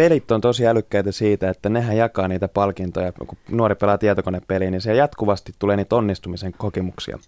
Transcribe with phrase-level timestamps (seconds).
[0.00, 3.12] pelit on tosi älykkäitä siitä, että nehän jakaa niitä palkintoja.
[3.12, 7.18] Kun nuori pelaa tietokonepeliä, niin se jatkuvasti tulee niitä onnistumisen kokemuksia.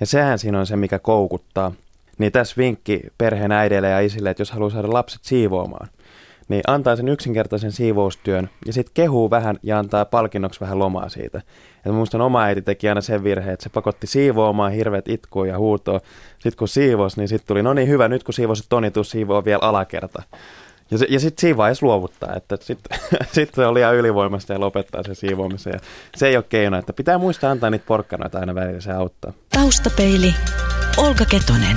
[0.00, 1.72] Ja sehän siinä on se, mikä koukuttaa.
[2.18, 5.88] Niin tässä vinkki perheen äideille ja isille, että jos haluaa saada lapset siivoamaan,
[6.48, 11.42] niin antaa sen yksinkertaisen siivoustyön ja sitten kehuu vähän ja antaa palkinnoksi vähän lomaa siitä.
[11.84, 15.58] Ja muistan oma äiti teki aina sen virheen, että se pakotti siivoamaan hirveät itkua ja
[15.58, 16.00] huutoa.
[16.32, 19.44] Sitten kun siivos, niin sitten tuli, no niin hyvä, nyt kun siivosit Toni, tuu siivoa
[19.44, 20.22] vielä alakerta.
[20.90, 22.98] Ja, se, ja sitten siinä vaiheessa luovuttaa, että sitten
[23.32, 25.72] sit se on liian ylivoimasta ja lopettaa se siivoamisen.
[25.72, 25.80] Ja
[26.16, 29.32] se ei ole keino, että pitää muistaa antaa niitä porkkanoita aina välillä, se auttaa.
[29.52, 30.34] Taustapeili,
[30.96, 31.76] Olga Ketonen.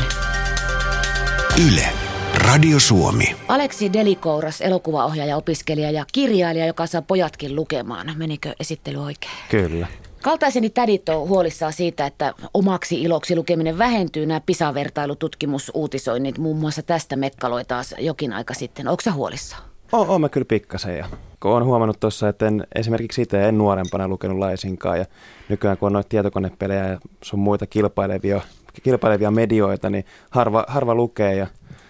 [1.67, 2.03] Yle.
[2.33, 3.35] Radio Suomi.
[3.47, 8.13] Aleksi Delikouras, elokuvaohjaaja, opiskelija ja kirjailija, joka saa pojatkin lukemaan.
[8.17, 9.33] Menikö esittely oikein?
[9.49, 9.87] Kyllä.
[10.23, 14.25] Kaltaiseni tädit on huolissaan siitä, että omaksi iloksi lukeminen vähentyy.
[14.25, 18.87] Nämä PISA-vertailututkimusuutisoinnit muun muassa tästä mekkaloi taas jokin aika sitten.
[18.87, 19.63] Onko huolissaan?
[19.91, 21.05] Oon, oon mä kyllä pikkasen ja
[21.39, 25.05] kun olen huomannut tuossa, että en, esimerkiksi itse en nuorempana lukenut laisinkaan ja
[25.49, 28.41] nykyään kun on noita tietokonepelejä ja sun muita kilpailevia,
[28.83, 31.47] kilpailevia medioita, niin harva, harva lukee ja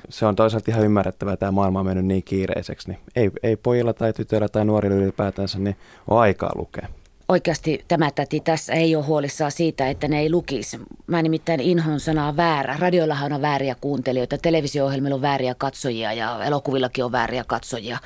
[0.09, 3.55] se on toisaalta ihan ymmärrettävää, että tämä maailma on mennyt niin kiireiseksi, niin ei, ei
[3.55, 5.75] pojilla tai tytöillä tai nuorilla ylipäätänsä niin
[6.07, 6.87] ole aikaa lukea.
[7.33, 10.79] Oikeasti tämä täti tässä ei ole huolissaan siitä, että ne ei lukisi.
[11.07, 12.75] Mä nimittäin inhon sanaa väärä.
[12.79, 17.97] Radiollahan on vääriä kuuntelijoita, televisio-ohjelmilla on vääriä katsojia ja elokuvillakin on vääriä katsojia.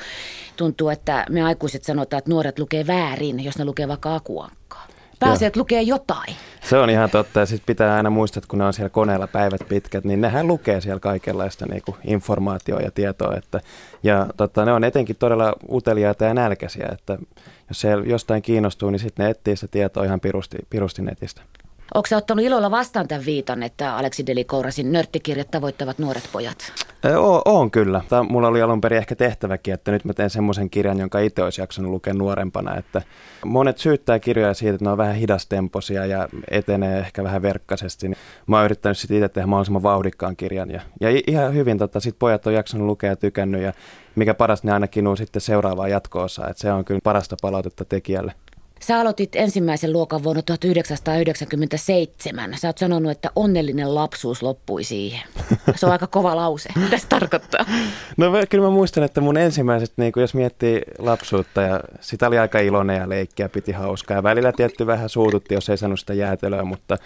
[0.56, 4.88] Tuntuu, että me aikuiset sanotaan, että nuoret lukee väärin, jos ne lukee vaikka akuankkaa.
[5.20, 6.36] Pääsee, että lukee jotain.
[6.62, 7.40] Se on ihan totta.
[7.40, 10.48] Ja sitten pitää aina muistaa, että kun ne on siellä koneella päivät pitkät, niin nehän
[10.48, 13.36] lukee siellä kaikenlaista niin kuin informaatiota ja tietoa.
[13.36, 13.62] Että,
[14.04, 16.90] ja totta, ne on etenkin todella uteliaita ja nälkäisiä.
[16.92, 17.18] Että
[17.70, 21.42] jos se jostain kiinnostuu, niin sitten ne etsii sitä tietoa ihan pirusti, pirusti netistä.
[21.94, 26.58] Onko ottanut ilolla vastaan tämän viitan, että Aleksi Delikourasin nörttikirjat tavoittavat nuoret pojat?
[27.06, 28.02] O- on kyllä.
[28.10, 31.44] Tämä mulla oli alun perin ehkä tehtäväkin, että nyt mä teen semmoisen kirjan, jonka itse
[31.44, 32.78] olisi jaksanut lukea nuorempana.
[32.78, 33.02] Että
[33.46, 38.12] monet syyttää kirjoja siitä, että ne on vähän hidastemposia ja etenee ehkä vähän verkkaisesti.
[38.48, 40.72] Mä oon yrittänyt sitten itse tehdä mahdollisimman vauhdikkaan kirjan.
[40.72, 43.62] Ja, ja ihan hyvin tota, sit pojat on jaksanut lukea ja tykännyt.
[43.62, 43.74] Ja
[44.16, 46.50] mikä paras, ne ainakin on sitten seuraavaa jatko-osaa.
[46.50, 48.34] Että se on kyllä parasta palautetta tekijälle.
[48.80, 52.58] Sä aloitit ensimmäisen luokan vuonna 1997.
[52.58, 55.22] Sä oot sanonut, että onnellinen lapsuus loppui siihen.
[55.76, 56.70] Se on aika kova lause.
[56.84, 57.66] Mitä se tarkoittaa?
[58.18, 62.38] No kyllä mä muistan, että mun ensimmäiset, niin kun jos miettii lapsuutta, ja sitä oli
[62.38, 64.18] aika iloinen ja leikkiä, piti hauskaa.
[64.18, 66.98] Ja välillä tietty vähän suututti, jos ei saanut sitä jäätelöä, mutta,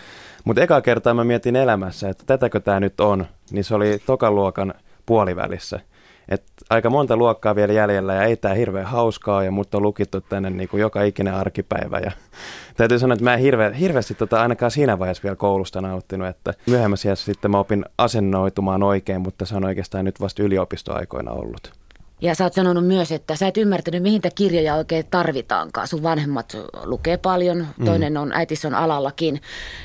[0.43, 4.35] mutta eka kertaa mä mietin elämässä, että tätäkö tämä nyt on, niin se oli tokan
[4.35, 4.73] luokan
[5.05, 5.79] puolivälissä–
[6.29, 10.21] et aika monta luokkaa vielä jäljellä ja ei tämä hirveän hauskaa ja mut on lukittu
[10.21, 11.99] tänne niin kuin joka ikinen arkipäivä.
[11.99, 12.11] Ja
[12.77, 16.53] täytyy sanoa, että mä en hirve, hirveästi tota, ainakaan siinä vaiheessa vielä koulusta nauttinut, että
[16.67, 21.80] myöhemmässä sitten mä opin asennoitumaan oikein, mutta se on oikeastaan nyt vasta yliopistoaikoina ollut.
[22.21, 25.87] Ja sä oot sanonut myös, että sä et ymmärtänyt, mihin kirjoja oikein tarvitaankaan.
[25.87, 27.85] Sun vanhemmat lukee paljon, mm.
[27.85, 29.41] toinen on, äitis on alallakin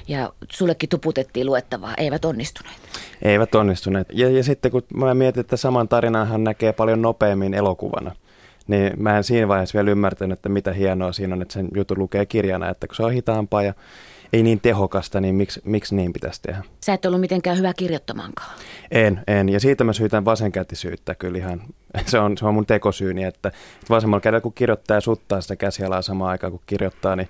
[0.09, 1.95] ja sullekin tuputettiin luettavaa.
[1.97, 2.77] Eivät onnistuneet.
[3.23, 4.09] Eivät onnistuneet.
[4.13, 8.13] Ja, ja sitten kun mä mietin, että saman tarinanhan näkee paljon nopeammin elokuvana,
[8.67, 11.99] niin mä en siinä vaiheessa vielä ymmärtänyt, että mitä hienoa siinä on, että sen jutun
[11.99, 13.75] lukee kirjana, että kun se on hitaampaa ja
[14.32, 16.62] ei niin tehokasta, niin miksi, miksi niin pitäisi tehdä?
[16.87, 18.50] Sä et ollut mitenkään hyvä kirjoittamaankaan.
[18.91, 19.48] En, en.
[19.48, 21.62] Ja siitä mä syytän vasenkätisyyttä kyllä ihan.
[22.06, 23.53] Se on, se on mun tekosyyni, että
[23.91, 27.28] vasemmalla kädellä kun kirjoittaa ja suttaa sitä käsialaa samaan aikaan kun kirjoittaa, niin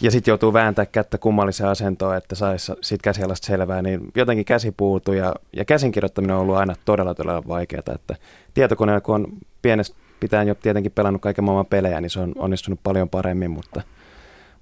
[0.00, 4.72] ja sitten joutuu vääntää kättä kummalliseen asentoon, että saisi siitä käsialasta selvää, niin jotenkin käsi
[4.76, 8.16] puutuu ja, ja käsin kirjoittaminen on ollut aina todella todella vaikeaa, että
[8.54, 9.26] tietokoneella kun on
[9.62, 13.82] pienestä pitää jo tietenkin pelannut kaiken maailman pelejä, niin se on onnistunut paljon paremmin, mutta–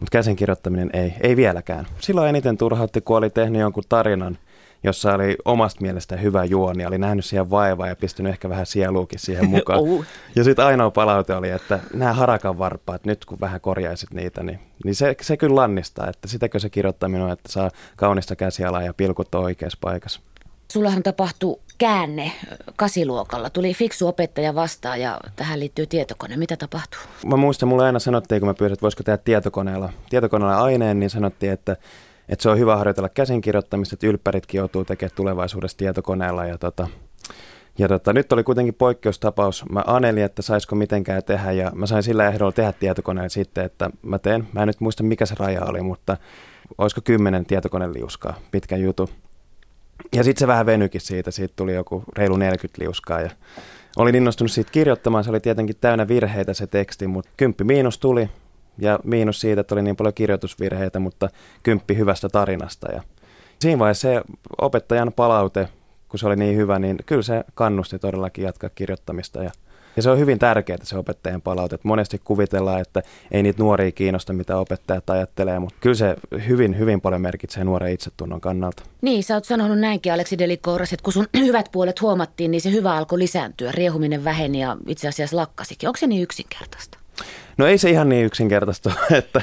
[0.00, 1.86] mutta käsinkirjoittaminen ei, ei vieläkään.
[2.00, 4.38] Silloin eniten turhautti, kun oli tehnyt jonkun tarinan,
[4.82, 9.18] jossa oli omasta mielestä hyvä juoni, oli nähnyt siihen vaivaa ja pistänyt ehkä vähän sieluukin
[9.18, 9.80] siihen mukaan.
[9.80, 10.04] oh.
[10.36, 14.58] Ja sitten ainoa palaute oli, että nämä harakan varpaat, nyt kun vähän korjaisit niitä, niin,
[14.84, 18.94] niin se, se kyllä lannistaa, että sitäkö se kirjoittaminen on, että saa kaunista käsialaa ja
[18.94, 20.20] pilkut oikeassa paikassa.
[20.72, 22.32] Sullahan tapahtui käänne
[22.76, 23.50] kasiluokalla.
[23.50, 26.36] Tuli fiksu opettaja vastaan ja tähän liittyy tietokone.
[26.36, 27.00] Mitä tapahtuu?
[27.26, 31.10] Mä muistan, mulle aina sanottiin, kun mä pyysin, että voisiko tehdä tietokoneella, tietokoneella aineen, niin
[31.10, 31.76] sanottiin, että,
[32.28, 36.44] että se on hyvä harjoitella käsinkirjoittamista, että ylppäritkin joutuu tekemään tulevaisuudessa tietokoneella.
[36.44, 36.88] Ja, tota,
[37.78, 39.64] ja tota, nyt oli kuitenkin poikkeustapaus.
[39.70, 43.90] Mä anelin, että saisiko mitenkään tehdä ja mä sain sillä ehdolla tehdä tietokoneen sitten, että
[44.02, 46.16] mä teen, mä en nyt muista mikä se raja oli, mutta
[46.78, 49.10] olisiko kymmenen tietokoneliuskaa, pitkä jutu.
[50.12, 53.30] Ja sitten se vähän venykin siitä, siitä tuli joku reilu 40 liuskaa ja
[53.96, 58.30] olin innostunut siitä kirjoittamaan, se oli tietenkin täynnä virheitä se teksti, mutta kymppi miinus tuli
[58.78, 61.28] ja miinus siitä, että oli niin paljon kirjoitusvirheitä, mutta
[61.62, 62.92] kymppi hyvästä tarinasta.
[62.92, 63.02] Ja
[63.60, 64.22] siinä vaiheessa se
[64.58, 65.68] opettajan palaute,
[66.08, 69.50] kun se oli niin hyvä, niin kyllä se kannusti todellakin jatkaa kirjoittamista ja
[69.96, 71.78] Ja se on hyvin tärkeää se opettajan palaute.
[71.82, 76.16] Monesti kuvitellaan, että ei niitä nuoria kiinnosta, mitä opettajat ajattelee, mutta kyllä se
[76.48, 78.82] hyvin, hyvin paljon merkitsee nuoren itsetunnon kannalta.
[79.02, 82.70] Niin, sä oot sanonut näinkin Aleksi Delikouras, että kun sun hyvät puolet huomattiin, niin se
[82.70, 83.72] hyvä alkoi lisääntyä.
[83.72, 85.88] Riehuminen väheni ja itse asiassa lakkasikin.
[85.88, 86.99] Onko se niin yksinkertaista?
[87.60, 89.42] No ei se ihan niin yksinkertaista, että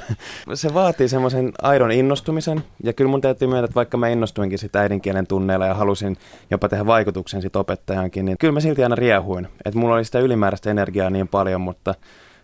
[0.53, 2.63] se vaatii semmoisen aidon innostumisen.
[2.83, 6.17] Ja kyllä mun täytyy myöntää, että vaikka mä innostuinkin sitä äidinkielen tunneilla ja halusin
[6.51, 9.47] jopa tehdä vaikutuksen sit opettajankin, niin kyllä mä silti aina riehuin.
[9.65, 11.95] Että mulla oli sitä ylimääräistä energiaa niin paljon, mutta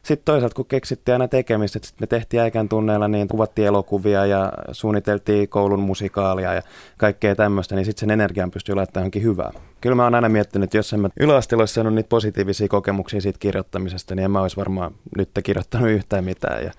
[0.04, 4.52] sitten toisaalta kun keksittiin aina tekemistä, että me tehtiin äikän tunneilla, niin kuvattiin elokuvia ja
[4.72, 6.62] suunniteltiin koulun musikaalia ja
[6.98, 9.52] kaikkea tämmöistä, niin sitten sen energian pystyy laittamaan johonkin hyvää.
[9.82, 13.22] Kyllä mä oon aina miettinyt, että jos en mä yläasteella olisi saanut niitä positiivisia kokemuksia
[13.22, 16.64] siitä kirjoittamisesta, niin en mä olisi varmaan nyt kirjoittanut yhtään mitään.
[16.64, 16.72] Ja,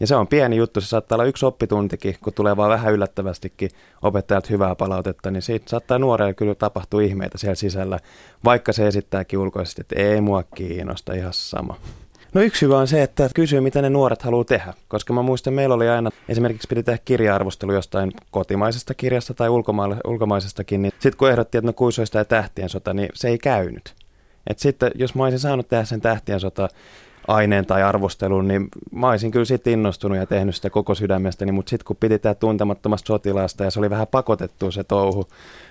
[0.00, 3.70] ja se on pieni juttu, se saattaa olla yksi oppituntikin, kun tulee vaan vähän yllättävästikin
[4.02, 7.98] opettajalta hyvää palautetta, niin siitä saattaa nuorelle kyllä tapahtua ihmeitä siellä sisällä,
[8.44, 11.76] vaikka se esittääkin ulkoisesti, että ei mua kiinnosta ihan sama.
[12.34, 14.74] No yksi hyvä on se, että kysyy, mitä ne nuoret haluaa tehdä.
[14.88, 20.00] Koska mä muistan, meillä oli aina, esimerkiksi piti tehdä kirja-arvostelu jostain kotimaisesta kirjasta tai ulkoma-
[20.04, 23.94] ulkomaisestakin, niin sitten kun ehdottiin, että no kuisoista ja tähtien sota, niin se ei käynyt.
[24.46, 26.68] Et sitten, jos mä olisin saanut tehdä sen tähtien sota
[27.28, 31.70] aineen tai arvostelun, niin mä olisin kyllä sitten innostunut ja tehnyt sitä koko sydämestäni, mutta
[31.70, 35.28] sitten kun piti tämä tuntemattomasta sotilaasta ja se oli vähän pakotettu se touhu,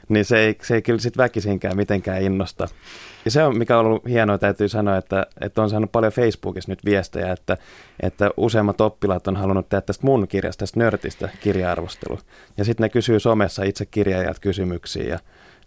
[0.10, 2.68] niin se ei, se ei kyllä sitten väkisinkään mitenkään innosta.
[3.26, 6.72] Ja se on, mikä on ollut hienoa, täytyy sanoa, että, että on saanut paljon Facebookissa
[6.72, 7.58] nyt viestejä, että,
[8.00, 12.20] että useimmat oppilaat on halunnut tehdä tästä mun kirjasta, tästä nörtistä kirja-arvostelu.
[12.58, 15.20] Ja sitten ne kysyy somessa itse kirjajat kysymyksiä ja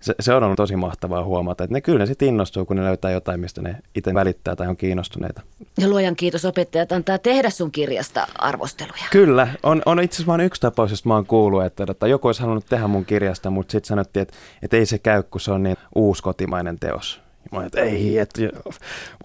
[0.05, 2.85] se, se on ollut tosi mahtavaa huomata, että ne kyllä ne sitten innostuu, kun ne
[2.85, 5.43] löytää jotain, mistä ne itse välittää tai on kiinnostuneita.
[5.81, 9.05] Ja luojan kiitos opettajat antaa tehdä sun kirjasta arvosteluja.
[9.11, 12.29] Kyllä, on, on itse asiassa vain yksi tapaus, josta mä oon kuullut, että, että joku
[12.29, 15.53] olisi halunnut tehdä mun kirjasta, mutta sitten sanottiin, että, että ei se käy, kun se
[15.53, 17.21] on niin uusi kotimainen teos.
[17.53, 18.43] Mä että ei, että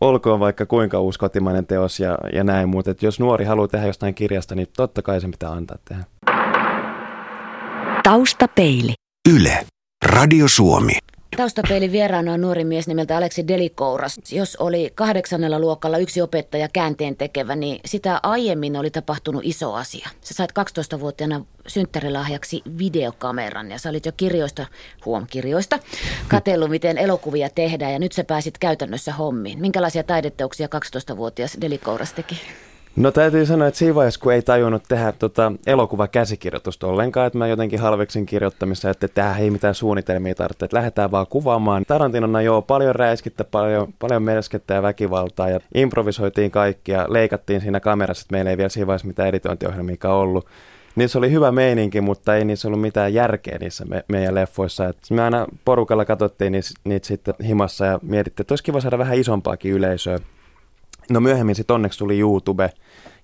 [0.02, 3.88] olkoon vaikka kuinka uusi kotimainen teos ja, ja näin, mutta että jos nuori haluaa tehdä
[3.88, 6.04] jostain kirjasta, niin totta kai sen pitää antaa tehdä.
[8.04, 8.94] Taustapeili.
[9.36, 9.66] Yle.
[10.06, 10.98] Radio Suomi.
[11.38, 14.20] Taustapeilin vieraana on nuori mies nimeltä Aleksi Delikouras.
[14.32, 20.10] Jos oli kahdeksannella luokalla yksi opettaja käänteen tekevä, niin sitä aiemmin oli tapahtunut iso asia.
[20.22, 24.66] Sä sait 12-vuotiaana synttärilahjaksi videokameran ja sä olit jo kirjoista,
[25.06, 25.80] huom kirjoista,
[26.28, 29.62] katellut miten elokuvia tehdään ja nyt sä pääsit käytännössä hommiin.
[29.62, 30.68] Minkälaisia taideteoksia
[31.12, 32.42] 12-vuotias Delikouras teki?
[32.96, 37.48] No täytyy sanoa, että siinä vaiheessa, kun ei tajunnut tehdä tota elokuvakäsikirjoitusta ollenkaan, että mä
[37.48, 41.84] jotenkin halveksin kirjoittamissa, että tähän ei mitään suunnitelmia tarvitse, että lähdetään vaan kuvaamaan.
[41.88, 47.80] Tarantinona joo, paljon räiskittä, paljon, paljon melskettä ja väkivaltaa ja improvisoitiin kaikki ja leikattiin siinä
[47.80, 50.48] kamerassa, että meillä ei vielä siinä vaiheessa mitään editointiohjelmia ollut.
[50.96, 54.88] Niissä oli hyvä meininki, mutta ei niissä ollut mitään järkeä niissä me, meidän leffoissa.
[54.88, 58.98] Et me aina porukalla katsottiin niitä, niitä sitten himassa ja mietittiin, että olisi kiva saada
[58.98, 60.20] vähän isompaakin yleisöä.
[61.10, 62.70] No myöhemmin sitten onneksi tuli YouTube,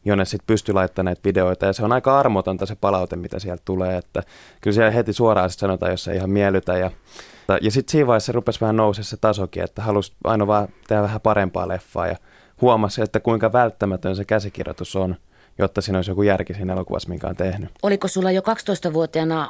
[0.05, 3.61] jonne sitten pystyi laittamaan näitä videoita, ja se on aika armotonta se palaute, mitä sieltä
[3.65, 4.23] tulee, että
[4.61, 6.91] kyllä siellä heti suoraan sitten sanotaan, jos ei ihan miellytä, ja,
[7.61, 11.21] ja sitten siinä vaiheessa rupesi vähän nousee se tasokin, että halusi aina vaan tehdä vähän
[11.21, 12.15] parempaa leffaa, ja
[12.61, 15.15] huomasi, että kuinka välttämätön se käsikirjoitus on,
[15.57, 17.69] jotta siinä olisi joku järki siinä elokuvassa, minkä on tehnyt.
[17.83, 19.47] Oliko sulla jo 12-vuotiaana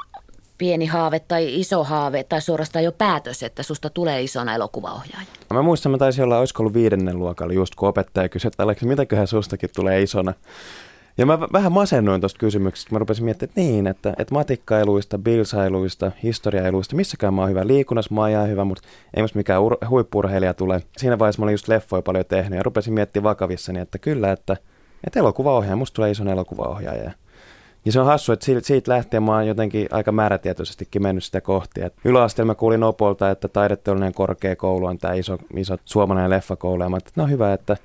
[0.57, 5.27] pieni haave tai iso haave tai suorastaan jo päätös, että susta tulee isona elokuvaohjaaja?
[5.53, 8.85] Mä muistan, mä taisin olla, olisiko ollut viidennen luokalla just kun opettaja kysyi, että Aleksi,
[8.85, 10.33] mitäköhän sustakin tulee isona?
[11.17, 16.11] Ja mä vähän masennuin tuosta kysymyksestä, mä rupesin miettimään, että niin, että, että matikkailuista, bilsailuista,
[16.23, 20.53] historiailuista, missäkään mä oon hyvä, liikunnassa mä oon hyvä, mutta ei musta mikään ur- huippurheilija
[20.53, 20.81] tule.
[20.97, 24.57] Siinä vaiheessa mä olin just leffoja paljon tehnyt ja rupesin miettimään vakavissani, että kyllä, että,
[25.03, 27.11] että elokuvaohjaaja, musta tulee ison elokuvaohjaaja.
[27.85, 31.81] Ja se on hassu, että siitä lähtien mä oon jotenkin aika määrätietoisestikin mennyt sitä kohti.
[31.81, 36.83] Et yläasteella mä kuulin Opolta, että taideteollinen korkeakoulu on tämä iso, iso suomalainen leffakoulu.
[36.83, 37.77] Ja mä että no hyvä, että,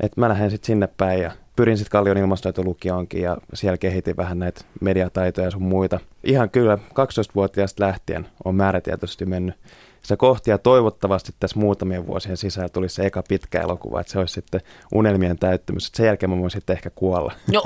[0.00, 4.38] että mä lähden sitten sinne päin ja pyrin sitten Kallion ilmastoitolukioonkin ja siellä kehitin vähän
[4.38, 6.00] näitä mediataitoja ja sun muita.
[6.24, 9.54] Ihan kyllä 12-vuotiaasta lähtien on määrätietoisesti mennyt
[10.04, 14.18] sitä kohti ja toivottavasti tässä muutamien vuosien sisällä tulisi se eka pitkä elokuva, että se
[14.18, 14.60] olisi sitten
[14.94, 15.86] unelmien täyttymys.
[15.86, 17.32] Että sen jälkeen mä voin sitten ehkä kuolla.
[17.52, 17.62] No.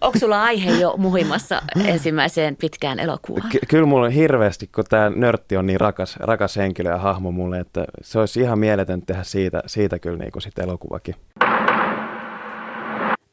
[0.00, 3.50] Onko sulla aihe jo muhimassa ensimmäiseen pitkään elokuvaan?
[3.50, 7.30] Ky- kyllä mulla on hirveästi, kun tämä nörtti on niin rakas, rakas henkilö ja hahmo
[7.30, 11.14] mulle, että se olisi ihan mieletön tehdä siitä, siitä kyllä niin kuin sitten elokuvakin.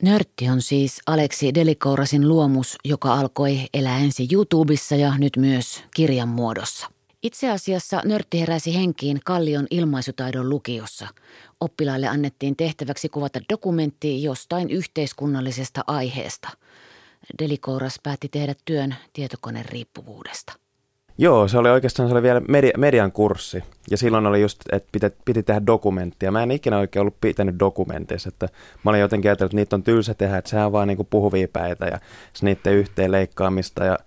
[0.03, 6.27] Nörtti on siis Aleksi Delikourasin luomus, joka alkoi elää ensin YouTubessa ja nyt myös kirjan
[6.27, 6.96] muodossa.
[7.23, 11.07] Itse asiassa nörtti heräsi henkiin Kallion ilmaisutaidon lukiossa.
[11.59, 16.49] Oppilaille annettiin tehtäväksi kuvata dokumentti jostain yhteiskunnallisesta aiheesta.
[17.39, 20.53] Delikouras päätti tehdä työn tietokoneen riippuvuudesta.
[21.17, 23.63] Joo, se oli oikeastaan se oli vielä media, median kurssi.
[23.91, 26.31] Ja silloin oli just, että piti, piti tehdä dokumenttia.
[26.31, 28.29] Mä en ikinä oikein ollut pitänyt dokumenteissa.
[28.29, 28.49] Että
[28.83, 31.47] mä olin jotenkin ajatellut, että niitä on tylsä tehdä, että sehän on vaan niinku puhuvia
[31.53, 31.99] päitä ja
[32.41, 33.83] niiden yhteen leikkaamista.
[33.85, 33.97] Ja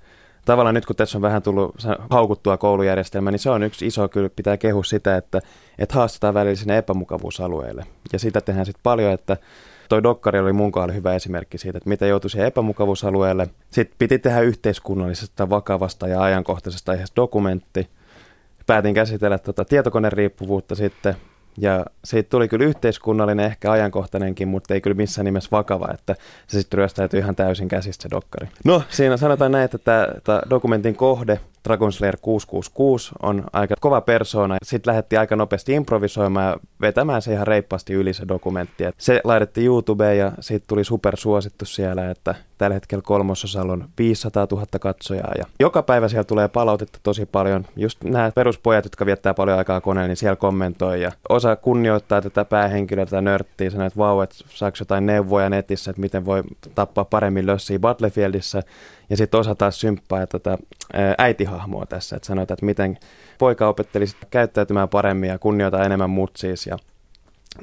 [0.50, 1.74] tavallaan nyt kun tässä on vähän tullut
[2.10, 5.40] haukuttua koulujärjestelmä, niin se on yksi iso, kyllä pitää kehua sitä, että,
[5.78, 7.86] että haastetaan välillä sinne epämukavuusalueelle.
[8.12, 9.36] Ja sitä tehdään sitten paljon, että
[9.88, 13.48] toi dokkari oli mun kohdalla hyvä esimerkki siitä, että mitä joutui siihen epämukavuusalueelle.
[13.70, 17.88] Sitten piti tehdä yhteiskunnallisesta, vakavasta ja ajankohtaisesta aiheesta dokumentti.
[18.66, 21.16] Päätin käsitellä tuota tietokoneriippuvuutta sitten
[21.58, 26.14] ja siitä tuli kyllä yhteiskunnallinen, ehkä ajankohtainenkin, mutta ei kyllä missään nimessä vakava, että
[26.46, 28.48] se sitten ryöstäytyi ihan täysin käsistä se dokkari.
[28.64, 29.78] No, siinä sanotaan näin, että
[30.24, 34.56] tämä dokumentin kohde Dragon Slayer 666 on aika kova persona.
[34.62, 38.84] Sitten lähdettiin aika nopeasti improvisoimaan ja vetämään se ihan reippaasti yli se dokumentti.
[38.84, 44.46] Et se laitettiin YouTubeen ja siitä tuli supersuosittu siellä, että tällä hetkellä kolmososalla on 500
[44.50, 45.32] 000 katsojaa.
[45.38, 47.66] Ja joka päivä siellä tulee palautetta tosi paljon.
[47.76, 51.02] Just nämä peruspojat, jotka viettää paljon aikaa koneella, niin siellä kommentoi.
[51.02, 55.90] Ja osa kunnioittaa tätä päähenkilöä, tätä nörttiä, sanoo, että vau, että saako jotain neuvoja netissä,
[55.90, 56.42] että miten voi
[56.74, 58.62] tappaa paremmin lössiä Battlefieldissä.
[59.10, 60.58] Ja sitten osa taas symppaa tätä
[61.18, 62.98] äitihahmoa tässä, että sanotaan, että miten
[63.38, 66.66] poika opettelisi käyttäytymään paremmin ja kunnioita enemmän mutsiis.
[66.66, 66.76] Ja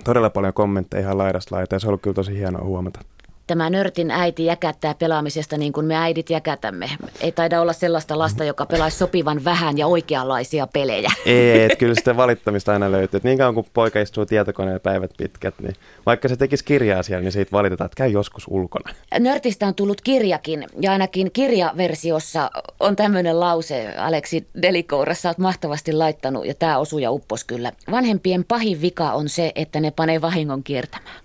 [0.04, 3.00] todella paljon kommentteja ihan laidasta laita ja se on ollut kyllä tosi hienoa huomata
[3.48, 6.90] tämä nörtin äiti jäkättää pelaamisesta niin kuin me äidit jäkätämme.
[7.22, 11.12] Ei taida olla sellaista lasta, joka pelaisi sopivan vähän ja oikeanlaisia pelejä.
[11.26, 13.18] Ei, että kyllä sitä valittamista aina löytyy.
[13.18, 15.76] Että niin kauan kuin poika istuu tietokoneella päivät pitkät, niin
[16.06, 18.94] vaikka se tekisi kirjaa siellä, niin siitä valitetaan, että käy joskus ulkona.
[19.20, 26.46] Nörtistä on tullut kirjakin ja ainakin kirjaversiossa on tämmöinen lause, Aleksi Delikourassa olet mahtavasti laittanut
[26.46, 27.72] ja tämä osuu ja uppos kyllä.
[27.92, 31.16] Vanhempien pahin vika on se, että ne panee vahingon kiertämään.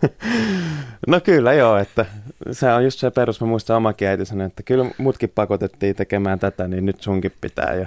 [1.06, 2.06] no kyllä joo, että
[2.52, 3.40] se on just se perus.
[3.40, 7.74] Mä muistan omakin äiti sanoi, että kyllä mutkin pakotettiin tekemään tätä, niin nyt sunkin pitää.
[7.74, 7.86] Ja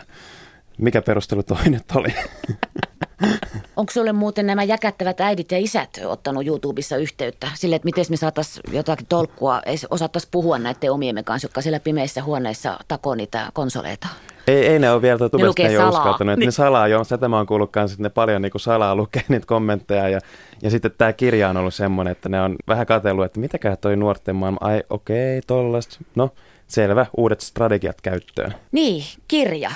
[0.77, 2.15] mikä perustelu toi nyt oli?
[3.75, 8.17] Onko sulle muuten nämä jäkättävät äidit ja isät ottanut YouTubessa yhteyttä sille, että miten me
[8.17, 14.07] saataisiin jotakin tolkkua, osattaisiin puhua näiden omiemme kanssa, jotka siellä pimeissä huoneissa takoo niitä konsoleita?
[14.47, 16.39] Ei, ei ne ole vielä tubesta ne, ne uskaltanut.
[16.39, 16.47] Niin.
[16.47, 19.23] Ne salaa jo, sitä mä oon kuullut kanssa, että ne paljon niin kuin salaa lukee
[19.27, 20.09] niitä kommentteja.
[20.09, 20.19] Ja,
[20.61, 23.95] ja sitten tämä kirja on ollut semmoinen, että ne on vähän katsellut, että mitäkään toi
[23.95, 25.97] nuorten maailma, ai okei, okay, tollasta.
[26.15, 26.29] No,
[26.67, 28.55] selvä, uudet strategiat käyttöön.
[28.71, 29.71] Niin, kirja.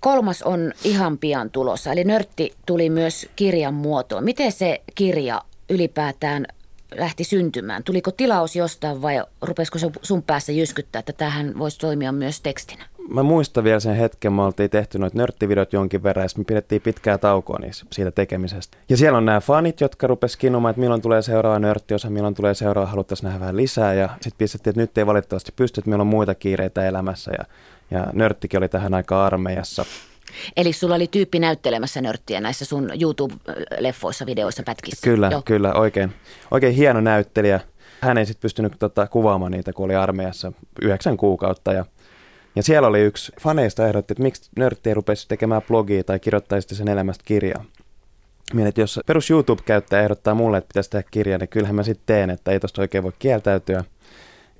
[0.00, 4.24] Kolmas on ihan pian tulossa, eli Nörtti tuli myös kirjan muotoon.
[4.24, 6.46] Miten se kirja ylipäätään
[6.96, 7.84] lähti syntymään?
[7.84, 12.84] Tuliko tilaus jostain vai rupesiko se sun päässä jyskyttää, että tähän voisi toimia myös tekstinä?
[13.08, 16.82] Mä muistan vielä sen hetken, me oltiin tehty noita nörttivideot jonkin verran, ja me pidettiin
[16.82, 18.76] pitkää taukoa niistä, siitä tekemisestä.
[18.88, 22.54] Ja siellä on nämä fanit, jotka rupes kinumaan, että milloin tulee seuraava nörttiosa, milloin tulee
[22.54, 23.94] seuraava, haluttaisiin nähdä vähän lisää.
[23.94, 27.32] Ja sitten pistettiin, että nyt ei valitettavasti pysty, että meillä on muita kiireitä elämässä.
[27.38, 27.44] Ja,
[27.90, 29.84] ja nörttikin oli tähän aika armeijassa.
[30.56, 35.04] Eli sulla oli tyyppi näyttelemässä nörttiä näissä sun YouTube-leffoissa, videoissa, pätkissä.
[35.04, 35.42] Kyllä, Joo.
[35.44, 36.12] kyllä, oikein,
[36.50, 37.60] oikein hieno näyttelijä.
[38.00, 41.72] Hän ei sitten pystynyt tota, kuvaamaan niitä, kun oli armeijassa yhdeksän kuukautta.
[41.72, 41.84] Ja,
[42.56, 46.74] ja siellä oli yksi faneista ehdotti, että miksi nörtti ei rupesi tekemään blogia tai kirjoittaisi
[46.74, 47.64] sen elämästä kirjaa.
[48.52, 52.06] Mietin, että jos perus YouTube-käyttäjä ehdottaa mulle, että pitäisi tehdä kirja, niin kyllähän mä sitten
[52.06, 53.84] teen, että ei tosta oikein voi kieltäytyä.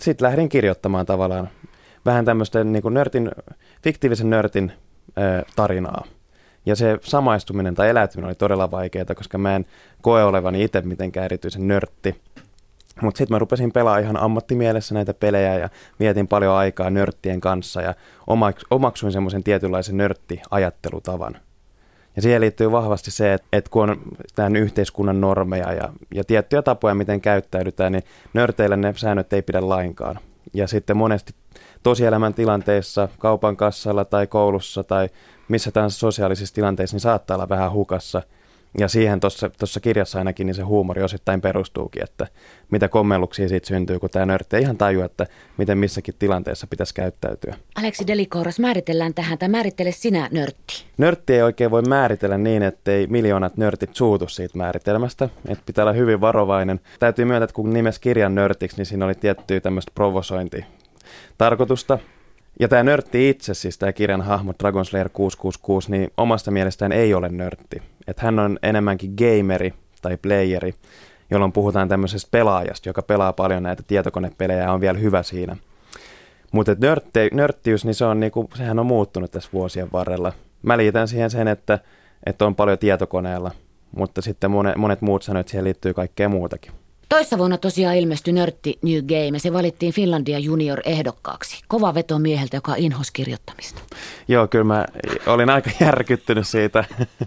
[0.01, 1.49] Sitten lähdin kirjoittamaan tavallaan
[2.07, 3.31] vähän tämmöistä niin kuin nörtin,
[3.83, 4.73] fiktiivisen nörtin
[5.57, 6.05] tarinaa.
[6.67, 9.67] Ja se samaistuminen tai eläytyminen oli todella vaikeaa, koska mä en
[10.03, 12.21] koe olevani itse mitenkään erityisen nörtti.
[13.03, 15.69] Mutta sitten mä rupesin pelaa ihan ammattimielessä näitä pelejä ja
[16.01, 17.95] vietin paljon aikaa nörttien kanssa ja
[18.71, 21.37] omaksuin semmoisen tietynlaisen nörttiajattelutavan.
[22.17, 23.97] Ja siihen liittyy vahvasti se, että, että kun on
[24.35, 28.05] tämän yhteiskunnan normeja ja, ja tiettyjä tapoja, miten käyttäydytään, niin
[28.35, 30.19] nörteille ne säännöt ei pidä lainkaan.
[30.55, 31.35] Ja sitten monesti
[31.83, 35.09] tosielämän tilanteissa, kaupan kassalla tai koulussa tai
[35.49, 38.23] missä tahansa sosiaalisissa tilanteissa, niin saattaa olla vähän hukassa.
[38.79, 39.21] Ja siihen
[39.59, 42.27] tuossa kirjassa ainakin niin se huumori osittain perustuukin, että
[42.71, 46.95] mitä kommelluksia siitä syntyy, kun tämä nörtti ei ihan tajua, että miten missäkin tilanteessa pitäisi
[46.95, 47.55] käyttäytyä.
[47.75, 50.85] Aleksi Delikouras, määritellään tähän, tai määrittele sinä nörtti.
[50.99, 55.93] Nörtti ei oikein voi määritellä niin, ettei miljoonat nörtit suutu siitä määritelmästä, että pitää olla
[55.93, 56.81] hyvin varovainen.
[56.99, 60.65] Täytyy myöntää, että kun nimes kirjan nörtiksi, niin siinä oli tiettyä tämmöistä provosointi
[61.39, 61.99] tarkoitusta.
[62.61, 67.15] Ja tämä nörtti itse, siis tämä kirjan hahmo Dragon Slayer 666, niin omasta mielestään ei
[67.15, 67.83] ole nörtti.
[68.07, 70.75] Että hän on enemmänkin gameri tai playeri,
[71.31, 75.57] jolloin puhutaan tämmöisestä pelaajasta, joka pelaa paljon näitä tietokonepelejä ja on vielä hyvä siinä.
[76.53, 80.33] Mutta nörtti, nörttiys, niin se on niinku, sehän on muuttunut tässä vuosien varrella.
[80.63, 81.79] Mä liitän siihen sen, että,
[82.27, 83.51] että on paljon tietokoneella,
[83.97, 86.73] mutta sitten monet, monet muut sanoivat, että siihen liittyy kaikkea muutakin.
[87.09, 91.63] Toissa vuonna tosiaan ilmestyi Nörtti New Game ja se valittiin Finlandia junior-ehdokkaaksi.
[91.69, 93.83] Kova veto mieheltä, joka inhos kirjoittamista.
[94.29, 94.85] Joo, kyllä mä
[95.27, 96.85] olin aika järkyttynyt siitä,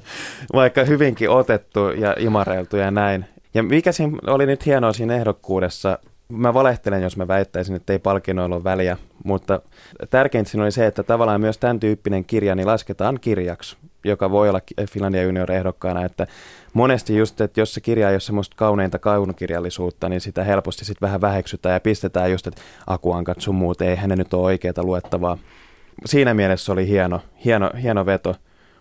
[0.54, 3.26] vaikka hyvinkin otettu ja imareiltu ja näin.
[3.54, 8.00] Ja mikä siinä oli nyt hienoa siinä ehdokkuudessa, mä valehtelen, jos mä väittäisin, että ei
[8.00, 9.62] palkinnoilla ole väliä, mutta
[10.10, 14.50] tärkeintä siinä oli se, että tavallaan myös tämän tyyppinen kirja niin lasketaan kirjaksi, joka voi
[14.50, 16.28] olla Finlandia Junior ehdokkaana, että
[16.74, 21.08] monesti just, että jos se kirja ei ole semmoista kauneinta kaunokirjallisuutta, niin sitä helposti sitten
[21.08, 25.38] vähän väheksytään ja pistetään just, että akuankat sun muut, ei hänen nyt ole oikeaa luettavaa.
[26.06, 28.36] Siinä mielessä oli hieno, hieno, hieno veto.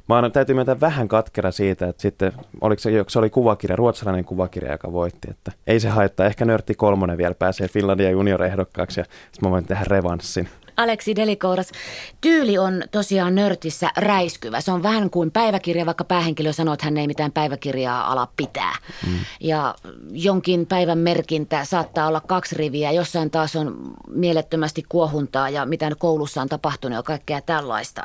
[0.08, 4.24] Mä oon, täytyy myöntää vähän katkera siitä, että sitten oliko se, se oli kuvakirja, ruotsalainen
[4.24, 6.26] kuvakirja, joka voitti, että ei se haittaa.
[6.26, 10.48] Ehkä Nörtti kolmonen vielä pääsee Finlandia junior-ehdokkaaksi ja sitten mä voin tehdä revanssin.
[10.76, 11.72] Aleksi Delikouras,
[12.20, 14.60] tyyli on tosiaan nörtissä räiskyvä.
[14.60, 18.76] Se on vähän kuin päiväkirja, vaikka päähenkilö sanoo, että hän ei mitään päiväkirjaa ala pitää.
[19.06, 19.18] Mm.
[19.40, 19.74] Ja
[20.10, 26.42] jonkin päivän merkintä saattaa olla kaksi riviä, jossain taas on mielettömästi kuohuntaa ja mitä koulussa
[26.42, 28.02] on tapahtunut ja kaikkea tällaista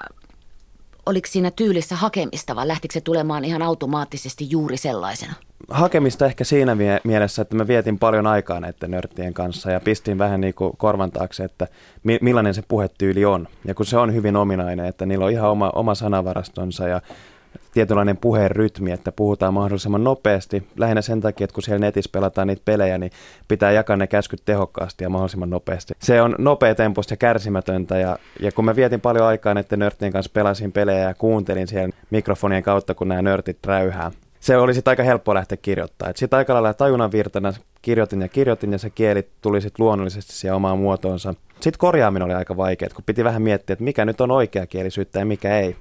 [1.05, 5.33] oliko siinä tyylissä hakemista vai lähtikö se tulemaan ihan automaattisesti juuri sellaisena?
[5.69, 10.41] Hakemista ehkä siinä mielessä, että mä vietin paljon aikaa näiden nörttien kanssa ja pistin vähän
[10.41, 11.67] niin kuin korvan taakse, että
[12.21, 13.47] millainen se puhetyyli on.
[13.65, 17.01] Ja kun se on hyvin ominainen, että niillä on ihan oma, oma sanavarastonsa ja
[17.73, 20.67] tietynlainen puheen rytmi, että puhutaan mahdollisimman nopeasti.
[20.77, 23.11] Lähinnä sen takia, että kun siellä netissä pelataan niitä pelejä, niin
[23.47, 25.93] pitää jakaa ne käskyt tehokkaasti ja mahdollisimman nopeasti.
[25.99, 30.11] Se on nopea temposta ja kärsimätöntä ja, ja kun mä vietin paljon aikaa näiden nörttien
[30.11, 34.91] kanssa, pelasin pelejä ja kuuntelin siellä mikrofonien kautta, kun nämä nörtit räyhää, se oli sitten
[34.91, 36.13] aika helppo lähteä kirjoittamaan.
[36.17, 40.55] Sitten aika lailla tajunnan virtana kirjoitin ja kirjoitin ja se kieli tuli sitten luonnollisesti siihen
[40.55, 41.33] omaan muotoonsa.
[41.53, 45.25] Sitten korjaaminen oli aika vaikeaa, kun piti vähän miettiä, että mikä nyt on oikeakielisyyttä ja
[45.25, 45.75] mikä ei.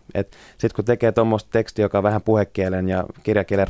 [0.51, 3.67] Sitten kun tekee tuommoista tekstiä, joka on vähän puhekielen ja kirjakielen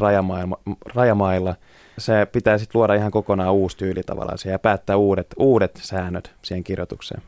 [0.94, 1.54] rajamailla,
[1.98, 6.64] se pitää sitten luoda ihan kokonaan uusi tyyli tavallaan ja päättää uudet, uudet säännöt siihen
[6.64, 7.22] kirjoitukseen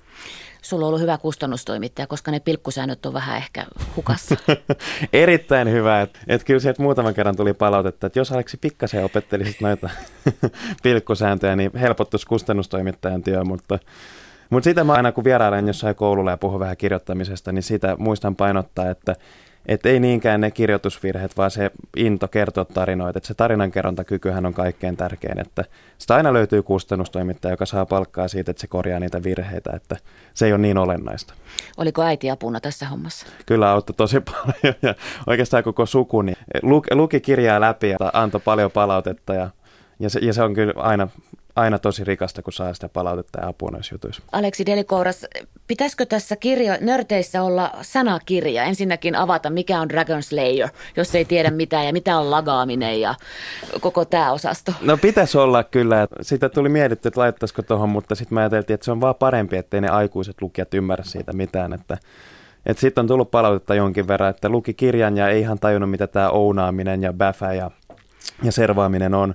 [0.63, 4.37] sulla on ollut hyvä kustannustoimittaja, koska ne pilkkusäännöt on vähän ehkä hukassa.
[5.13, 6.01] Erittäin hyvä.
[6.01, 9.91] Että et kyllä sieltä muutaman kerran tuli palautetta, että jos Aleksi pikkasen opettelisit noita
[10.83, 13.79] pilkkusääntöjä, niin helpottuisi kustannustoimittajan työ, mutta
[14.51, 18.37] mutta sitä mä aina kun vierailen jossain koululla ja puhun vähän kirjoittamisesta, niin sitä muistan
[18.37, 19.17] painottaa, että
[19.67, 23.19] että ei niinkään ne kirjoitusvirheet, vaan se into kertoa tarinoita.
[23.19, 25.65] Että se tarinankerrontakykyhän on kaikkein tärkein, että
[25.99, 29.97] sitä aina löytyy kustannustoimittaja, joka saa palkkaa siitä, että se korjaa niitä virheitä, että
[30.35, 31.35] se ei ole niin olennaista.
[31.77, 33.27] Oliko äiti apuna tässä hommassa?
[33.47, 34.95] Kyllä auttoi tosi paljon ja
[35.27, 36.37] oikeastaan koko suku niin
[36.93, 39.51] luki kirjaa läpi ja antoi paljon palautetta ja
[40.01, 41.09] ja se, ja se on kyllä aina
[41.61, 44.23] aina tosi rikasta, kun saa sitä palautetta ja apua näissä jutuissa.
[44.33, 45.27] Aleksi Delikouras,
[45.67, 48.65] pitäisikö tässä kirjo, nörteissä olla sanakirja?
[48.65, 53.15] Ensinnäkin avata, mikä on Dragon Slayer, jos ei tiedä mitään, ja mitä on lagaaminen ja
[53.81, 54.73] koko tämä osasto.
[54.81, 56.09] No pitäisi olla kyllä.
[56.21, 59.57] Sitä tuli mietitty, että laittaisiko tuohon, mutta sitten mä ajateltiin, että se on vaan parempi,
[59.57, 61.73] ettei ne aikuiset lukijat ymmärrä siitä mitään.
[61.73, 66.07] Että sitten on tullut palautetta jonkin verran, että luki kirjan ja ei ihan tajunnut, mitä
[66.07, 67.71] tämä ounaaminen ja bäfä ja,
[68.43, 69.35] ja servaaminen on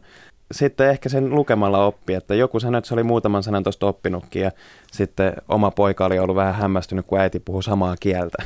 [0.51, 4.41] sitten ehkä sen lukemalla oppi, että joku sanoi, että se oli muutaman sanan tuosta oppinutkin
[4.41, 4.51] ja
[4.91, 8.37] sitten oma poika oli ollut vähän hämmästynyt, kun äiti puhuu samaa kieltä.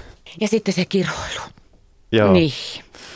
[0.41, 1.41] Ja sitten se kiroilu.
[2.12, 2.33] Joo.
[2.33, 2.51] Niin.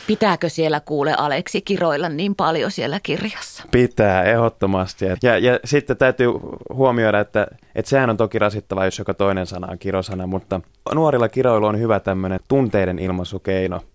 [0.06, 3.64] Pitääkö siellä kuule Aleksi kiroilla niin paljon siellä kirjassa?
[3.70, 5.04] Pitää, ehdottomasti.
[5.22, 6.28] Ja, ja sitten täytyy
[6.72, 10.60] huomioida, että, että sehän on toki rasittava, jos joka toinen sana on kirosana, mutta
[10.94, 13.80] nuorilla kiroilu on hyvä tämmöinen tunteiden ilmaisukeino–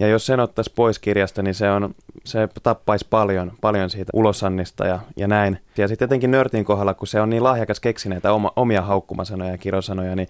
[0.00, 1.94] ja jos sen ottaisi pois kirjasta, niin se, on,
[2.30, 5.58] se tappaisi paljon, paljon siitä ulosannista ja, ja näin.
[5.78, 9.58] Ja sitten jotenkin nörtin kohdalla, kun se on niin lahjakas keksineitä oma, omia haukkumasanoja ja
[9.58, 10.28] kirosanoja, niin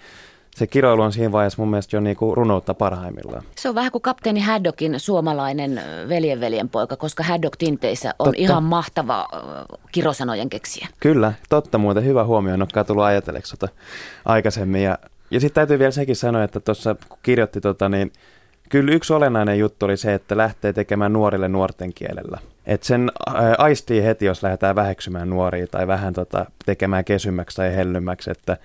[0.56, 3.42] se kiroilu on siinä vaiheessa mun mielestä jo niinku runoutta parhaimmillaan.
[3.56, 8.42] Se on vähän kuin kapteeni Haddockin suomalainen veljen veljen poika, koska Haddock tinteissä on totta.
[8.42, 9.28] ihan mahtava
[9.92, 10.88] kirosanojen keksiä.
[11.00, 12.04] Kyllä, totta muuten.
[12.04, 13.56] Hyvä huomio, en olekaan tullut ajatelleeksi
[14.24, 14.82] aikaisemmin.
[14.82, 14.98] Ja,
[15.30, 18.12] ja sitten täytyy vielä sekin sanoa, että tuossa kun kirjoitti tota, niin
[18.70, 22.38] Kyllä yksi olennainen juttu oli se, että lähtee tekemään nuorille nuorten kielellä.
[22.66, 23.12] Et sen
[23.58, 28.56] aistii heti, jos lähdetään väheksymään nuoria tai vähän tota, tekemään kesymmäksi tai hellymmäksi, että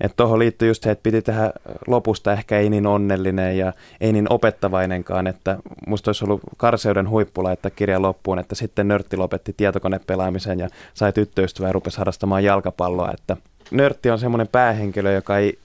[0.00, 1.52] että tuohon liittyy just se, että piti tehdä
[1.86, 7.44] lopusta ehkä ei niin onnellinen ja ei niin opettavainenkaan, että musta olisi ollut karseuden huippu
[7.44, 13.10] laittaa kirjan loppuun, että sitten nörtti lopetti tietokonepelaamisen ja sai tyttöystävää ja rupesi harrastamaan jalkapalloa,
[13.14, 13.36] että
[13.70, 15.58] nörtti on semmoinen päähenkilö, joka, ei,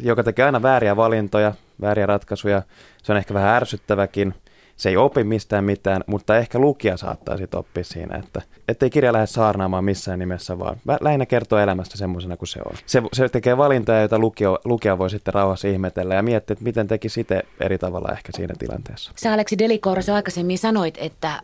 [0.00, 2.62] joka tekee aina vääriä valintoja, vääriä ratkaisuja.
[3.02, 4.34] Se on ehkä vähän ärsyttäväkin.
[4.76, 9.12] Se ei opi mistään mitään, mutta ehkä lukija saattaa sitten oppia siinä, että ettei kirja
[9.12, 12.72] lähde saarnaamaan missään nimessä, vaan lähinnä kertoo elämästä semmoisena kuin se on.
[12.86, 16.88] Se, se tekee valintoja, joita lukija, lukija voi sitten rauhassa ihmetellä ja miettiä, että miten
[16.88, 19.12] teki sitten eri tavalla ehkä siinä tilanteessa.
[19.16, 21.40] Sä Aleksi Delikoros aikaisemmin sanoit, että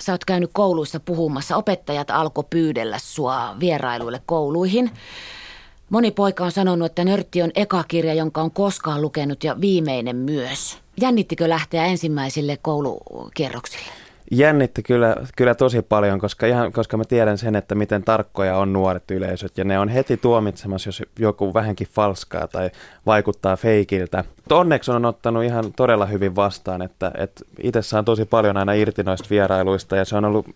[0.00, 1.56] sä oot käynyt kouluissa puhumassa.
[1.56, 4.90] Opettajat alkoi pyydellä sua vierailuille kouluihin.
[5.90, 10.16] Moni poika on sanonut, että Nörtti on eka kirja, jonka on koskaan lukenut ja viimeinen
[10.16, 10.78] myös.
[11.00, 14.03] Jännittikö lähteä ensimmäisille koulukierroksille?
[14.30, 18.72] Jännitti kyllä, kyllä tosi paljon, koska, ihan, koska mä tiedän sen, että miten tarkkoja on
[18.72, 22.70] nuoret yleisöt ja ne on heti tuomitsemassa, jos joku vähänkin falskaa tai
[23.06, 24.24] vaikuttaa feikiltä.
[24.50, 29.02] Onneksi on ottanut ihan todella hyvin vastaan, että, että itse saan tosi paljon aina irti
[29.02, 30.46] noista vierailuista ja se on ollut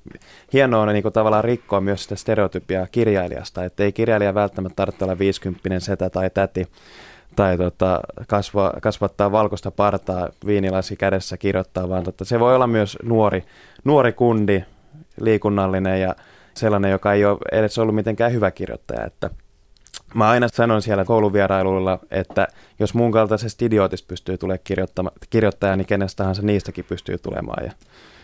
[0.52, 5.18] hienoa niin kuin tavallaan rikkoa myös sitä stereotypia kirjailijasta, että ei kirjailija välttämättä tarvitse olla
[5.18, 6.68] 50 setä tai täti,
[7.36, 12.98] tai tota, kasva, kasvattaa valkoista partaa viinilasi kädessä kirjoittaa, vaan tota, se voi olla myös
[13.02, 13.44] nuori,
[13.84, 14.64] nuori kundi,
[15.20, 16.14] liikunnallinen ja
[16.54, 19.06] sellainen, joka ei ole edes ollut mitenkään hyvä kirjoittaja.
[19.06, 19.30] Että
[20.14, 24.60] mä aina sanon siellä kouluvierailuilla, että jos mun kaltaisesta idiotista pystyy tulemaan
[25.30, 27.64] kirjoittaja, niin kenestä tahansa niistäkin pystyy tulemaan.
[27.64, 27.72] Ja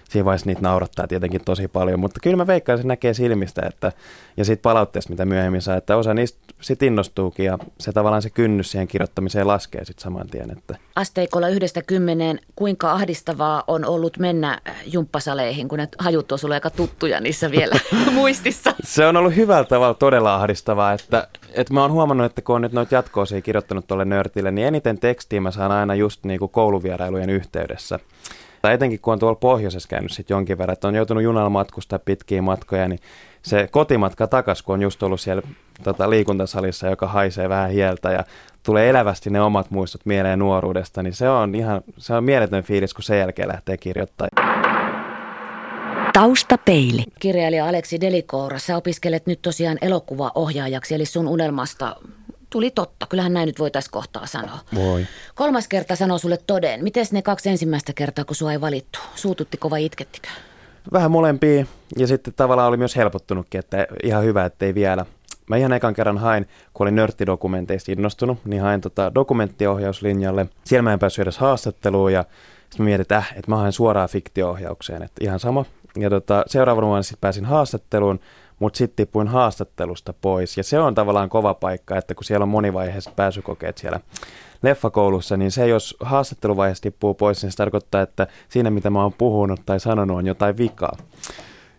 [0.08, 3.92] siinä vaiheessa niitä naurattaa tietenkin tosi paljon, mutta kyllä mä veikkaan, se näkee silmistä, että,
[4.36, 8.30] ja siitä palautteesta, mitä myöhemmin saa, että osa niistä sit innostuukin, ja se tavallaan se
[8.30, 10.50] kynnys siihen kirjoittamiseen laskee sitten saman tien.
[10.50, 10.76] Että.
[10.96, 16.70] Asteikolla yhdestä kymmeneen, kuinka ahdistavaa on ollut mennä jumppasaleihin, kun ne hajut on sulle aika
[16.70, 17.74] tuttuja niissä vielä
[18.12, 18.74] muistissa?
[18.82, 22.62] Se on ollut hyvällä tavalla todella ahdistavaa, että, että mä oon huomannut, että kun on
[22.62, 26.50] nyt noita jatkoosia kirjoittanut tuolle nörtille, niin eniten tekstiä mä saan aina just niin kuin
[26.50, 27.98] kouluvierailujen yhteydessä.
[28.64, 31.98] Tai etenkin kun on tuolla pohjoisessa käynyt sitten jonkin verran, että on joutunut junalla matkustaa
[31.98, 32.98] pitkiä matkoja, niin
[33.42, 35.42] se kotimatka takas, kun on just ollut siellä
[35.82, 38.24] tota, liikuntasalissa, joka haisee vähän hieltä ja
[38.62, 42.94] tulee elävästi ne omat muistot mieleen nuoruudesta, niin se on ihan se on mieletön fiilis,
[42.94, 44.30] kun sen jälkeen lähtee kirjoittamaan.
[46.12, 47.02] Taustapeili.
[47.20, 51.96] Kirjailija Aleksi Delikoura, sä opiskelet nyt tosiaan elokuvaohjaajaksi, eli sun unelmasta
[52.54, 53.06] tuli totta.
[53.06, 54.58] Kyllähän näin nyt voitaisiin kohtaa sanoa.
[54.74, 55.06] Voi.
[55.34, 56.84] Kolmas kerta sanoo sulle toden.
[56.84, 58.98] Miten ne kaksi ensimmäistä kertaa, kun sua ei valittu?
[59.14, 60.28] Suututtikö vai itkettikö?
[60.92, 61.66] Vähän molempia.
[61.96, 65.06] Ja sitten tavallaan oli myös helpottunutkin, että ihan hyvä, ettei vielä.
[65.46, 70.46] Mä ihan ekan kerran hain, kun olin nörttidokumenteista innostunut, niin hain tota dokumenttiohjauslinjalle.
[70.64, 72.24] Siellä mä en päässyt edes haastatteluun ja
[72.70, 75.64] sitten mietin, että, äh, että mä hain suoraan fiktioohjaukseen, että ihan sama.
[75.98, 78.20] Ja tota, seuraavana vuonna sitten pääsin haastatteluun,
[78.58, 80.56] mutta sitten tippuin haastattelusta pois.
[80.56, 84.00] Ja se on tavallaan kova paikka, että kun siellä on monivaiheiset pääsykokeet siellä
[84.62, 89.12] leffakoulussa, niin se jos haastatteluvaiheessa tippuu pois, niin se tarkoittaa, että siinä mitä mä oon
[89.12, 90.96] puhunut tai sanonut on jotain vikaa.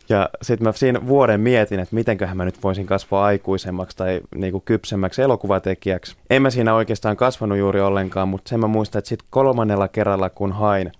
[0.10, 4.60] Ja sitten mä siinä vuoden mietin, että mitenköhän mä nyt voisin kasvaa aikuisemmaksi tai niinku
[4.60, 6.16] kypsemmäksi elokuvatekijäksi.
[6.30, 10.30] En mä siinä oikeastaan kasvanut juuri ollenkaan, mutta sen mä muistan, että sitten kolmannella kerralla
[10.30, 10.92] kun hain,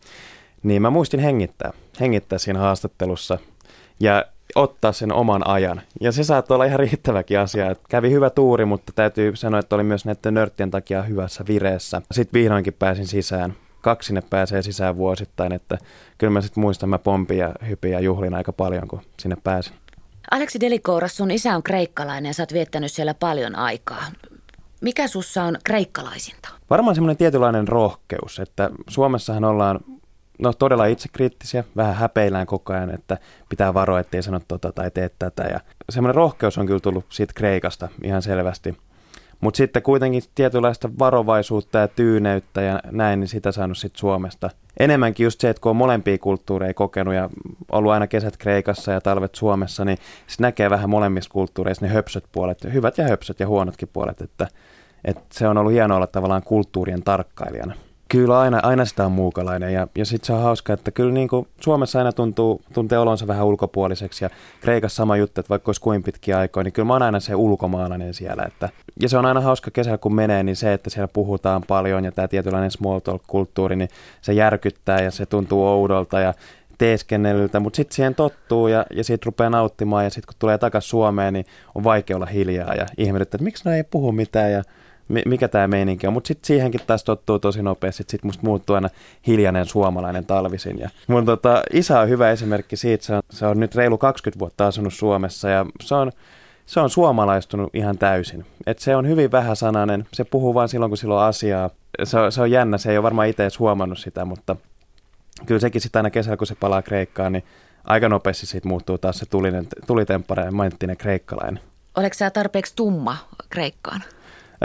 [0.64, 3.38] niin mä muistin hengittää, hengittää siinä haastattelussa.
[4.00, 5.82] Ja ottaa sen oman ajan.
[6.02, 7.72] Ja se saattoi olla ihan riittäväkin asia.
[7.72, 12.02] Että kävi hyvä tuuri, mutta täytyy sanoa, että oli myös näiden nörttien takia hyvässä vireessä.
[12.12, 13.56] Sitten vihdoinkin pääsin sisään.
[13.82, 15.78] Kaksi sinne pääsee sisään vuosittain, että
[16.18, 19.74] kyllä mä sitten muistan, mä pompin ja hypin ja juhlin aika paljon, kun sinne pääsin.
[20.32, 24.04] Aleksi Delikouras, sun isä on kreikkalainen ja sä oot viettänyt siellä paljon aikaa.
[24.82, 26.50] Mikä sussa on kreikkalaisinta?
[26.70, 29.80] Varmaan semmoinen tietynlainen rohkeus, että Suomessahan ollaan
[30.40, 33.18] no todella itsekriittisiä, vähän häpeillään koko ajan, että
[33.50, 35.44] pitää varoa, ettei sano tota tai tee tätä.
[35.44, 38.78] Ja semmoinen rohkeus on kyllä tullut siitä Kreikasta ihan selvästi.
[39.42, 44.50] Mutta sitten kuitenkin tietynlaista varovaisuutta ja tyyneyttä ja näin, niin sitä saanut sitten Suomesta.
[44.80, 47.30] Enemmänkin just se, että kun on molempia kulttuureja kokenut ja
[47.72, 52.26] ollut aina kesät Kreikassa ja talvet Suomessa, niin se näkee vähän molemmissa kulttuureissa ne höpsöt
[52.32, 54.48] puolet, hyvät ja höpsöt ja huonotkin puolet, että,
[55.06, 57.74] että se on ollut hienoa olla tavallaan kulttuurien tarkkailijana.
[58.10, 61.28] Kyllä aina, aina sitä on muukalainen ja, ja sitten se on hauska, että kyllä niin
[61.28, 64.30] kuin Suomessa aina tuntuu, tuntee olonsa vähän ulkopuoliseksi ja
[64.62, 67.36] Kreikassa sama juttu, että vaikka olisi kuin pitkiä aikoja, niin kyllä mä oon aina se
[67.36, 68.44] ulkomaalainen siellä.
[68.44, 68.70] Että,
[69.02, 72.12] ja se on aina hauska kesällä kun menee, niin se, että siellä puhutaan paljon ja
[72.12, 73.90] tämä tietynlainen small talk-kulttuuri, niin
[74.22, 76.34] se järkyttää ja se tuntuu oudolta ja
[76.78, 80.90] teeskennellyltä, mutta sitten siihen tottuu ja, ja siitä rupeaa nauttimaan ja sitten kun tulee takaisin
[80.90, 84.64] Suomeen, niin on vaikea olla hiljaa ja ihmetyttää, että miksi ne ei puhu mitään ja
[85.26, 86.14] mikä tämä meininki on.
[86.14, 88.04] Mutta sitten siihenkin taas tottuu tosi nopeasti.
[88.08, 88.90] Sitten musta muuttuu aina
[89.28, 90.80] hiljainen suomalainen talvisin.
[90.80, 93.06] Ja mun tota, isä on hyvä esimerkki siitä.
[93.06, 96.12] Se on, se on nyt reilu 20 vuotta asunut Suomessa ja se on,
[96.66, 98.46] se on suomalaistunut ihan täysin.
[98.68, 100.08] Et se on hyvin vähäsanainen.
[100.14, 101.70] Se puhuu vain silloin, kun sillä on asiaa.
[102.04, 102.78] Se se on jännä.
[102.78, 104.56] Se ei ole varmaan itse edes huomannut sitä, mutta
[105.46, 107.44] kyllä sekin sitten aina kesällä, kun se palaa Kreikkaan, niin
[107.84, 111.64] aika nopeasti siitä muuttuu taas se tulinen, tulitemppara ja kreikkalainen.
[111.98, 113.18] Oletko sä tarpeeksi tumma
[113.50, 114.04] Kreikkaan?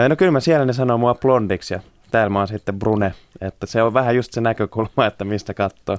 [0.08, 3.14] No kyllä mä siellä ne sanoo mua blondiksi ja täällä mä oon sitten brune.
[3.40, 5.98] Että se on vähän just se näkökulma, että mistä katsoo.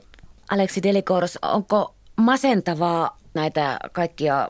[0.52, 4.50] Aleksi Delikoros, onko masentavaa näitä kaikkia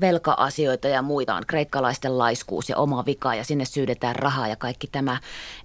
[0.00, 4.86] velka-asioita ja muita on kreikkalaisten laiskuus ja oma vika ja sinne syydetään rahaa ja kaikki
[4.86, 5.18] tämä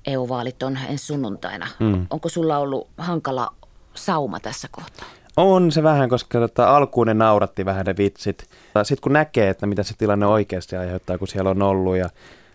[0.07, 1.67] EU-vaalit on ensi sunnuntaina.
[1.79, 2.07] Mm.
[2.09, 3.53] Onko sulla ollut hankala
[3.93, 5.07] sauma tässä kohtaa?
[5.37, 8.49] On se vähän, koska tota, alkuun ne nauratti vähän ne vitsit.
[8.83, 12.09] Sitten kun näkee, että mitä se tilanne oikeasti aiheuttaa, kun siellä on ollut ja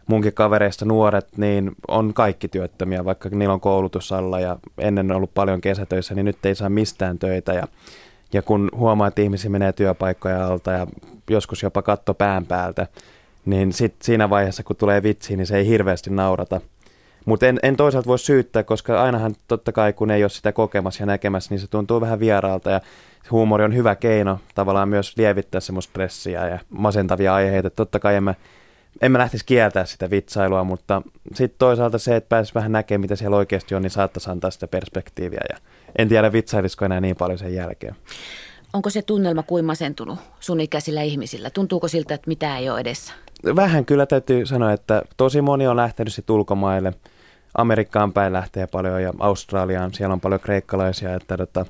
[0.06, 5.16] munkin kavereista nuoret, niin on kaikki työttömiä, vaikka niillä on koulutus alla ja ennen on
[5.16, 7.68] ollut paljon kesätöissä, niin nyt ei saa mistään töitä ja,
[8.32, 10.86] ja kun huomaa, että ihmisiä menee työpaikkoja alta ja
[11.30, 12.86] joskus jopa katto pään päältä,
[13.44, 16.60] niin sit siinä vaiheessa, kun tulee vitsi, niin se ei hirveästi naurata.
[17.24, 21.02] Mutta en, en toisaalta voi syyttää, koska ainahan totta kai, kun ei ole sitä kokemassa
[21.02, 22.80] ja näkemässä, niin se tuntuu vähän vieraalta ja
[23.30, 27.70] huumori on hyvä keino tavallaan myös lievittää semmoista stressiä ja masentavia aiheita.
[27.70, 28.34] Totta kai en mä,
[29.02, 31.02] en mä lähtisi kieltää sitä vitsailua, mutta
[31.35, 34.68] sitten toisaalta se, että pääsisi vähän näkemään, mitä siellä oikeasti on, niin saattaisi antaa sitä
[34.68, 35.59] perspektiiviä ja
[35.98, 37.96] en tiedä vitsailisiko enää niin paljon sen jälkeen.
[38.72, 41.50] Onko se tunnelma kuin masentunut sun ikäisillä ihmisillä?
[41.50, 43.12] Tuntuuko siltä, että mitä ei ole edessä?
[43.56, 46.92] Vähän kyllä täytyy sanoa, että tosi moni on lähtenyt sitten ulkomaille.
[47.54, 51.66] Amerikkaan päin lähtee paljon ja Australiaan, siellä on paljon kreikkalaisia, että tota,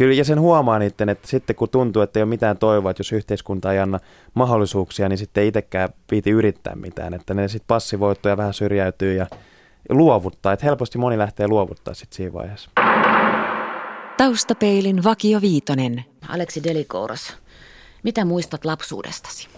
[0.00, 3.00] Kyllä, ja sen huomaa niiden, että sitten kun tuntuu, että ei ole mitään toivoa, että
[3.00, 4.00] jos yhteiskunta ei anna
[4.34, 7.14] mahdollisuuksia, niin sitten ei itsekään viiti yrittää mitään.
[7.14, 9.26] Että ne sitten passivoittuu ja vähän syrjäytyy ja
[9.88, 10.52] luovuttaa.
[10.52, 12.70] Että helposti moni lähtee luovuttaa sitten siinä vaiheessa.
[14.16, 16.04] Taustapeilin Vakio Viitonen.
[16.28, 17.36] Aleksi Delikouras,
[18.02, 19.48] mitä muistat lapsuudestasi?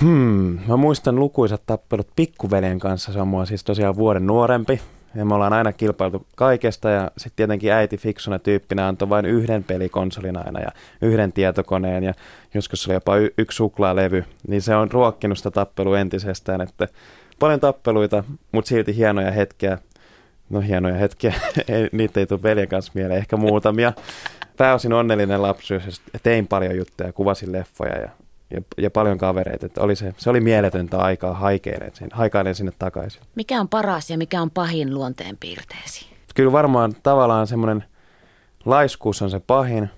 [0.00, 3.12] Hmm, mä muistan lukuisat tappelut pikkuveljen kanssa.
[3.12, 4.80] Se on mua siis tosiaan vuoden nuorempi.
[5.14, 9.64] Ja me ollaan aina kilpailtu kaikesta ja sitten tietenkin äiti fiksuna tyyppinä antoi vain yhden
[9.64, 10.68] pelikonsolin aina ja
[11.02, 12.14] yhden tietokoneen ja
[12.54, 14.24] joskus oli jopa y- yksi suklaalevy.
[14.48, 16.88] Niin se on ruokkinut sitä tappelua entisestään, että
[17.38, 19.78] paljon tappeluita, mutta silti hienoja hetkiä.
[20.50, 21.34] No hienoja hetkiä,
[21.68, 23.92] ei, niitä ei tule veljen kanssa mieleen, ehkä muutamia.
[24.56, 28.08] Pääosin onnellinen lapsuus tein paljon juttuja, kuvasin leffoja ja
[28.50, 29.66] ja, ja paljon kavereita.
[29.66, 33.22] Että oli se, se oli mieletöntä aikaa haikeilen sinne, haikailen sinne takaisin.
[33.34, 36.06] Mikä on paras ja mikä on pahin luonteenpiirteesi?
[36.34, 37.84] Kyllä varmaan tavallaan semmoinen
[38.64, 39.90] laiskuus on se pahin,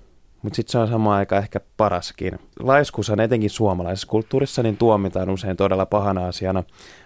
[0.42, 2.38] mutta sitten se on samaan aikaan ehkä paraskin.
[2.61, 6.64] Laiskuus on etenkin suomalaisessa kulttuurissa, niin tuomitaan usein todella pahana asiana,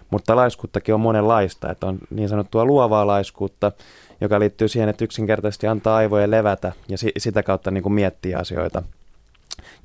[0.09, 3.71] mutta laiskuuttakin on monenlaista, että on niin sanottua luovaa laiskuutta,
[4.21, 8.37] joka liittyy siihen, että yksinkertaisesti antaa aivojen levätä ja si- sitä kautta niin kuin miettiä
[8.37, 8.83] asioita–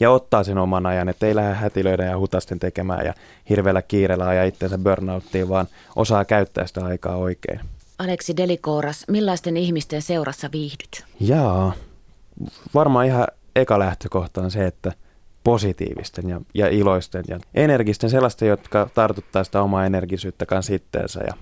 [0.01, 3.15] ja ottaa sen oman ajan, että ei lähde hätilöidä ja hutasten tekemään ja
[3.51, 7.61] hirveällä kiireellä ja itsensä burnouttiin, vaan osaa käyttää sitä aikaa oikein.
[7.99, 11.05] Aleksi Delikouras, millaisten ihmisten seurassa viihdyt?
[11.21, 11.73] Jaa,
[12.75, 14.93] varmaan ihan eka lähtökohta on se, että
[15.45, 21.21] positiivisten ja, ja iloisten ja energisten, sellaisten, jotka tartuttaa sitä omaa energisyyttä kanssa itteensä.
[21.21, 21.33] Ja,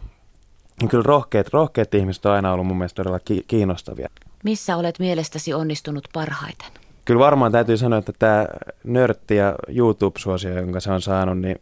[0.83, 4.09] ja kyllä rohkeat, rohkeat ihmiset on aina ollut mun mielestä todella kiinnostavia.
[4.45, 6.84] Missä olet mielestäsi onnistunut parhaiten?
[7.05, 8.47] Kyllä varmaan täytyy sanoa, että tämä
[8.85, 11.61] nörtti ja YouTube-suosio, jonka se on saanut, niin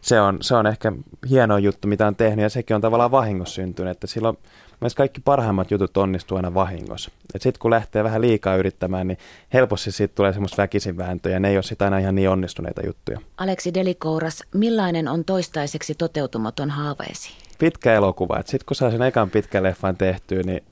[0.00, 0.92] se on, se on ehkä
[1.30, 4.38] hieno juttu, mitä on tehnyt, ja sekin on tavallaan vahingossa syntynyt, että silloin
[4.80, 7.10] myös kaikki parhaimmat jutut onnistuu aina vahingossa.
[7.36, 9.18] Sitten kun lähtee vähän liikaa yrittämään, niin
[9.52, 12.86] helposti siitä tulee semmoista väkisin vääntöä, ja ne ei ole sitä aina ihan niin onnistuneita
[12.86, 13.20] juttuja.
[13.36, 17.30] Aleksi Delikouras, millainen on toistaiseksi toteutumaton haaveesi?
[17.58, 18.36] Pitkä elokuva.
[18.36, 20.62] Sitten kun saa sen ekan pitkän leffan tehtyä, niin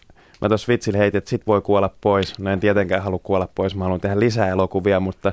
[0.43, 2.39] mä tuossa vitsillä heitin, että sit voi kuolla pois.
[2.39, 5.33] No en tietenkään halua kuolla pois, mä haluan tehdä lisää elokuvia, mutta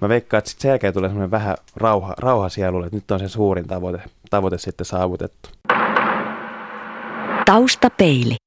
[0.00, 3.18] mä veikkaan, että sit sen jälkeen tulee semmoinen vähän rauha, rauha sielulle, että nyt on
[3.18, 5.48] se suurin tavoite, tavoite sitten saavutettu.
[7.44, 8.36] Taustapeili.